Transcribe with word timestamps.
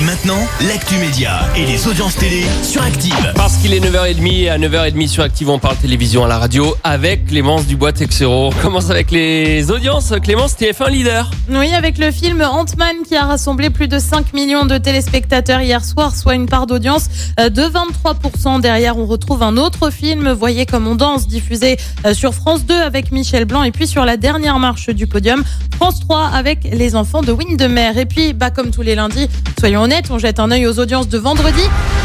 Et 0.00 0.04
maintenant, 0.04 0.38
l'actu 0.68 0.94
média 0.98 1.40
et 1.56 1.66
les 1.66 1.88
audiences 1.88 2.14
télé 2.14 2.44
sur 2.62 2.80
Active. 2.82 3.32
Parce 3.34 3.56
qu'il 3.56 3.74
est 3.74 3.80
9h30 3.80 4.42
et 4.42 4.48
à 4.48 4.56
9h30 4.56 5.08
sur 5.08 5.24
Active, 5.24 5.48
on 5.50 5.58
parle 5.58 5.76
télévision 5.76 6.24
à 6.24 6.28
la 6.28 6.38
radio 6.38 6.76
avec 6.84 7.26
Clémence 7.26 7.66
Dubois-Texero. 7.66 8.48
On 8.48 8.62
commence 8.62 8.90
avec 8.90 9.10
les 9.10 9.72
audiences. 9.72 10.12
Clémence, 10.22 10.54
TF1 10.56 10.90
leader. 10.90 11.30
Oui, 11.50 11.74
avec 11.74 11.98
le 11.98 12.12
film 12.12 12.42
Ant-Man 12.42 12.96
qui 13.08 13.16
a 13.16 13.24
rassemblé 13.24 13.70
plus 13.70 13.88
de 13.88 13.98
5 13.98 14.34
millions 14.34 14.66
de 14.66 14.78
téléspectateurs 14.78 15.62
hier 15.62 15.84
soir, 15.84 16.14
soit 16.14 16.36
une 16.36 16.46
part 16.46 16.68
d'audience 16.68 17.08
euh, 17.40 17.48
de 17.48 17.62
23%. 17.62 18.60
Derrière, 18.60 18.98
on 18.98 19.06
retrouve 19.06 19.42
un 19.42 19.56
autre 19.56 19.90
film, 19.90 20.30
Voyez 20.30 20.64
comme 20.64 20.86
on 20.86 20.94
danse, 20.94 21.26
diffusé 21.26 21.76
euh, 22.06 22.14
sur 22.14 22.34
France 22.34 22.64
2 22.64 22.74
avec 22.74 23.10
Michel 23.10 23.46
Blanc. 23.46 23.64
Et 23.64 23.72
puis 23.72 23.88
sur 23.88 24.04
la 24.04 24.16
dernière 24.16 24.60
marche 24.60 24.90
du 24.90 25.08
podium, 25.08 25.42
France 25.74 25.98
3 26.00 26.26
avec 26.34 26.68
les 26.72 26.94
enfants 26.94 27.22
de 27.22 27.32
Windermere. 27.32 27.98
Et 27.98 28.06
puis, 28.06 28.32
bah, 28.32 28.50
comme 28.50 28.70
tous 28.70 28.82
les 28.82 28.94
lundis, 28.94 29.28
soyons 29.58 29.82
honnêtes, 29.82 30.06
on 30.10 30.18
jette 30.18 30.40
un 30.40 30.50
œil 30.50 30.66
aux 30.66 30.78
audiences 30.78 31.08
de 31.08 31.18
vendredi. 31.18 31.60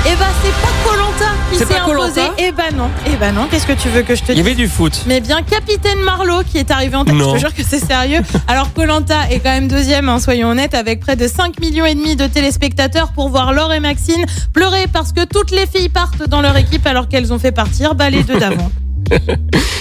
Et 0.05 0.16
bah, 0.20 0.25
c'est 0.43 0.52
pas 0.62 0.73
Colanta 0.84 1.31
qui 1.52 1.57
s'est 1.59 1.79
imposé. 1.79 2.21
Et 2.38 2.52
bah 2.52 2.63
non, 2.76 2.89
et 3.07 3.16
bah 3.16 3.31
non, 3.31 3.48
qu'est-ce 3.49 3.67
que 3.67 3.73
tu 3.73 3.88
veux 3.89 4.02
que 4.02 4.16
je 4.16 4.23
te 4.23 4.31
Il 4.31 4.39
y 4.39 4.41
dise 4.41 4.45
avait 4.45 4.55
du 4.55 4.67
foot. 4.67 5.03
mais 5.07 5.21
bien 5.21 5.41
Capitaine 5.43 5.99
Marlowe 6.03 6.43
qui 6.43 6.57
est 6.57 6.71
arrivé 6.71 6.95
en 6.95 7.05
tête. 7.05 7.13
Non. 7.16 7.29
Je 7.29 7.34
te 7.35 7.39
jure 7.39 7.53
que 7.53 7.63
c'est 7.63 7.79
sérieux. 7.79 8.20
Alors 8.48 8.73
Colanta 8.73 9.29
est 9.29 9.39
quand 9.39 9.52
même 9.52 9.67
deuxième, 9.67 10.09
hein, 10.09 10.20
soyons 10.20 10.49
honnêtes, 10.49 10.73
avec 10.73 10.99
près 10.99 11.16
de 11.16 11.27
5 11.27 11.59
millions 11.59 11.85
et 11.85 11.95
demi 11.95 12.16
de 12.16 12.27
téléspectateurs 12.27 13.12
pour 13.13 13.29
voir 13.29 13.54
Laure 13.54 13.71
et 13.73 13.79
Maxine 13.79 14.26
pleurer 14.51 14.88
parce 14.91 15.13
que 15.13 15.23
toutes 15.26 15.51
les 15.51 15.65
filles 15.67 15.90
partent 15.90 16.27
dans 16.27 16.41
leur 16.41 16.57
équipe 16.57 16.85
alors 16.85 17.07
qu'elles 17.07 17.31
ont 17.31 17.40
fait 17.40 17.51
partir 17.51 17.95
bah, 17.95 18.09
les 18.09 18.23
deux 18.23 18.38
d'avant. 18.40 18.71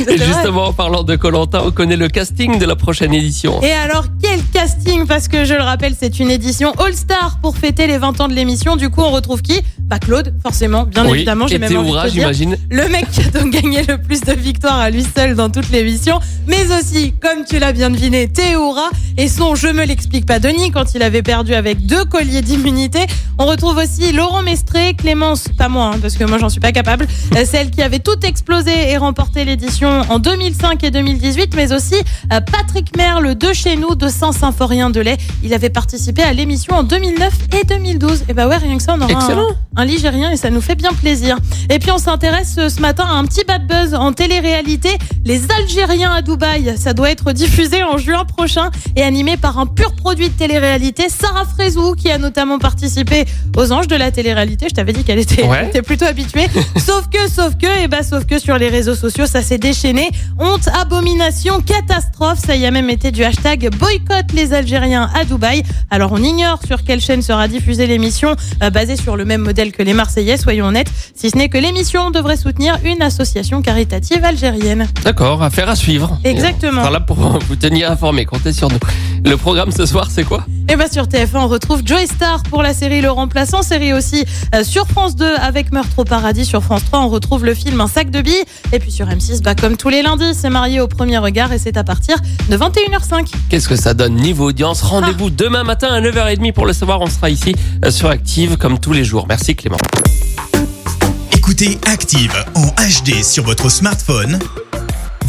Et 0.00 0.04
vrai. 0.16 0.18
justement, 0.18 0.66
en 0.66 0.72
parlant 0.72 1.04
de 1.04 1.14
Colanta, 1.14 1.62
on 1.64 1.70
connaît 1.70 1.96
le 1.96 2.08
casting 2.08 2.58
de 2.58 2.66
la 2.66 2.74
prochaine 2.74 3.14
édition. 3.14 3.62
Et 3.62 3.70
alors, 3.70 4.06
quel 4.20 4.31
Parce 5.08 5.26
que 5.26 5.44
je 5.44 5.54
le 5.54 5.62
rappelle, 5.62 5.94
c'est 5.98 6.20
une 6.20 6.30
édition 6.30 6.70
All-Star 6.78 7.38
pour 7.42 7.56
fêter 7.56 7.88
les 7.88 7.98
20 7.98 8.20
ans 8.20 8.28
de 8.28 8.32
l'émission. 8.32 8.76
Du 8.76 8.90
coup, 8.90 9.00
on 9.00 9.10
retrouve 9.10 9.42
qui? 9.42 9.60
Bah 9.86 9.98
Claude, 9.98 10.34
forcément, 10.42 10.84
bien 10.84 11.04
oui, 11.04 11.18
évidemment. 11.18 11.46
J'ai 11.46 11.58
même 11.58 11.76
envie 11.76 11.92
de 11.92 12.08
te 12.08 12.08
dire. 12.08 12.30
Le 12.70 12.88
mec 12.88 13.10
qui 13.10 13.20
a 13.20 13.30
donc 13.30 13.52
gagné 13.62 13.82
le 13.82 13.98
plus 13.98 14.20
de 14.22 14.32
victoires 14.32 14.78
à 14.78 14.90
lui 14.90 15.04
seul 15.04 15.34
dans 15.34 15.50
toute 15.50 15.70
l'émission, 15.70 16.18
mais 16.46 16.64
aussi, 16.78 17.12
comme 17.20 17.44
tu 17.44 17.58
l'as 17.58 17.72
bien 17.72 17.90
deviné, 17.90 18.28
Théoura 18.28 18.90
et 19.18 19.28
son 19.28 19.54
Je 19.54 19.68
me 19.68 19.84
l'explique 19.84 20.24
pas 20.26 20.38
Denis 20.38 20.70
quand 20.70 20.94
il 20.94 21.02
avait 21.02 21.22
perdu 21.22 21.54
avec 21.54 21.84
deux 21.86 22.04
colliers 22.04 22.42
d'immunité. 22.42 23.00
On 23.38 23.46
retrouve 23.46 23.76
aussi 23.76 24.12
Laurent 24.12 24.42
Mestré, 24.42 24.94
Clémence, 24.94 25.48
pas 25.58 25.68
moi, 25.68 25.92
hein, 25.94 25.98
parce 26.00 26.16
que 26.16 26.24
moi 26.24 26.38
j'en 26.38 26.48
suis 26.48 26.60
pas 26.60 26.72
capable, 26.72 27.06
euh, 27.36 27.44
celle 27.44 27.70
qui 27.70 27.82
avait 27.82 27.98
tout 27.98 28.18
explosé 28.24 28.90
et 28.90 28.96
remporté 28.96 29.44
l'édition 29.44 30.02
en 30.08 30.18
2005 30.18 30.82
et 30.84 30.90
2018, 30.90 31.54
mais 31.56 31.72
aussi 31.72 31.96
euh, 32.32 32.40
Patrick 32.40 32.96
Merle 32.96 33.34
de 33.34 33.52
chez 33.52 33.76
nous, 33.76 33.94
de 33.94 34.08
Saint-Symphorien 34.08 34.90
de 34.90 35.00
lait. 35.00 35.16
Il 35.42 35.52
avait 35.54 35.70
participé 35.70 36.22
à 36.22 36.32
l'émission 36.32 36.76
en 36.76 36.82
2009 36.82 37.32
et 37.60 37.64
2012. 37.64 38.24
Et 38.28 38.34
bah 38.34 38.48
ouais, 38.48 38.56
rien 38.56 38.76
que 38.76 38.82
ça, 38.82 38.94
on 38.96 39.00
aura 39.00 39.12
Excellent. 39.12 39.46
un 39.48 39.71
ligérien 39.78 40.30
et 40.30 40.36
ça 40.36 40.50
nous 40.50 40.60
fait 40.60 40.74
bien 40.74 40.92
plaisir. 40.92 41.38
Et 41.70 41.78
puis 41.78 41.90
on 41.90 41.98
s'intéresse 41.98 42.56
euh, 42.58 42.68
ce 42.68 42.80
matin 42.80 43.04
à 43.06 43.14
un 43.14 43.24
petit 43.24 43.44
bad 43.44 43.66
buzz 43.66 43.94
en 43.94 44.12
télé-réalité. 44.12 44.98
Les 45.24 45.40
Algériens 45.56 46.10
à 46.10 46.20
Dubaï, 46.20 46.74
ça 46.76 46.94
doit 46.94 47.08
être 47.10 47.30
diffusé 47.32 47.84
en 47.84 47.96
juin 47.96 48.24
prochain 48.24 48.70
et 48.96 49.02
animé 49.04 49.36
par 49.36 49.56
un 49.60 49.66
pur 49.66 49.94
produit 49.94 50.28
de 50.28 50.34
télé-réalité, 50.34 51.04
Sarah 51.08 51.44
Frézou, 51.44 51.94
qui 51.94 52.10
a 52.10 52.18
notamment 52.18 52.58
participé 52.58 53.24
aux 53.56 53.70
Anges 53.70 53.86
de 53.86 53.94
la 53.94 54.10
télé-réalité. 54.10 54.66
Je 54.68 54.74
t'avais 54.74 54.92
dit 54.92 55.04
qu'elle 55.04 55.20
était, 55.20 55.44
Ouais. 55.46 55.58
elle 55.62 55.68
était 55.68 55.82
plutôt 55.82 56.06
habituée. 56.06 56.48
sauf 56.76 57.08
que, 57.08 57.30
sauf 57.30 57.54
que, 57.56 57.84
et 57.84 57.86
bah 57.86 58.02
sauf 58.02 58.26
que 58.26 58.40
sur 58.40 58.58
les 58.58 58.68
réseaux 58.68 58.96
sociaux, 58.96 59.26
ça 59.26 59.42
s'est 59.42 59.58
déchaîné. 59.58 60.10
Honte, 60.40 60.66
abomination, 60.80 61.60
catastrophe. 61.60 62.40
Ça 62.44 62.56
y 62.56 62.66
a 62.66 62.72
même 62.72 62.90
été 62.90 63.12
du 63.12 63.22
hashtag 63.22 63.70
boycott 63.78 64.32
les 64.34 64.52
Algériens 64.52 65.08
à 65.14 65.24
Dubaï. 65.24 65.62
Alors 65.90 66.10
on 66.12 66.22
ignore 66.22 66.58
sur 66.66 66.82
quelle 66.82 67.00
chaîne 67.00 67.22
sera 67.22 67.46
diffusée 67.46 67.86
l'émission, 67.86 68.34
euh, 68.62 68.70
basée 68.70 68.96
sur 68.96 69.16
le 69.16 69.24
même 69.24 69.42
modèle 69.42 69.70
que 69.70 69.84
les 69.84 69.94
Marseillais, 69.94 70.36
soyons 70.36 70.66
honnêtes, 70.66 70.90
si 71.14 71.30
ce 71.30 71.36
n'est 71.36 71.48
que 71.48 71.58
l'émission 71.58 72.10
devrait 72.10 72.36
soutenir 72.36 72.76
une 72.84 73.02
association 73.02 73.62
caritative 73.62 74.24
algérienne. 74.24 74.88
D'accord, 75.12 75.42
affaire 75.42 75.68
à 75.68 75.76
suivre. 75.76 76.18
Exactement. 76.24 76.80
On 76.80 76.84
sera 76.84 76.90
là 76.90 77.00
pour 77.00 77.16
vous 77.48 77.56
tenir 77.56 77.90
informé. 77.90 78.24
Comptez 78.24 78.54
sur 78.54 78.70
nous. 78.70 78.78
Le 79.26 79.36
programme 79.36 79.70
ce 79.70 79.84
soir, 79.84 80.08
c'est 80.10 80.24
quoi? 80.24 80.46
Et 80.70 80.74
bah 80.76 80.86
sur 80.90 81.04
TF1, 81.04 81.36
on 81.36 81.48
retrouve 81.48 81.82
Joy 81.84 82.06
Star 82.06 82.42
pour 82.44 82.62
la 82.62 82.72
série 82.72 83.02
Le 83.02 83.10
Remplaçant, 83.10 83.60
série 83.62 83.92
aussi 83.92 84.24
euh, 84.54 84.64
sur 84.64 84.86
France 84.86 85.14
2 85.14 85.26
avec 85.34 85.70
Meurtre 85.70 85.98
au 85.98 86.04
paradis. 86.04 86.46
Sur 86.46 86.62
France 86.62 86.86
3, 86.86 87.00
on 87.00 87.08
retrouve 87.10 87.44
le 87.44 87.52
film 87.52 87.78
Un 87.82 87.88
sac 87.88 88.10
de 88.10 88.22
billes. 88.22 88.42
Et 88.72 88.78
puis 88.78 88.90
sur 88.90 89.06
M6, 89.06 89.42
bah 89.42 89.54
comme 89.54 89.76
tous 89.76 89.90
les 89.90 90.00
lundis, 90.00 90.32
c'est 90.32 90.48
marié 90.48 90.80
au 90.80 90.88
premier 90.88 91.18
regard 91.18 91.52
et 91.52 91.58
c'est 91.58 91.76
à 91.76 91.84
partir 91.84 92.16
de 92.48 92.56
21h05. 92.56 93.30
Qu'est-ce 93.50 93.68
que 93.68 93.76
ça 93.76 93.92
donne 93.92 94.14
niveau 94.14 94.48
audience? 94.48 94.80
Rendez-vous 94.80 95.28
demain 95.28 95.62
matin 95.62 95.88
à 95.88 96.00
9h30 96.00 96.54
pour 96.54 96.64
le 96.64 96.72
savoir. 96.72 97.02
On 97.02 97.06
sera 97.06 97.28
ici 97.28 97.54
euh, 97.84 97.90
sur 97.90 98.08
Active 98.08 98.56
comme 98.56 98.78
tous 98.78 98.94
les 98.94 99.04
jours. 99.04 99.26
Merci 99.28 99.54
Clément. 99.54 99.76
Écoutez 101.36 101.78
Active 101.86 102.32
en 102.54 102.68
HD 102.68 103.22
sur 103.22 103.44
votre 103.44 103.68
smartphone, 103.68 104.38